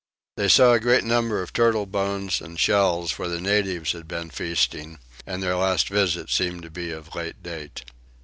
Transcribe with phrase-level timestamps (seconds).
[0.35, 4.31] They saw a great number of turtle bones and shells where the natives had been
[4.31, 7.83] feasting, and their last visit seemed to be of late date.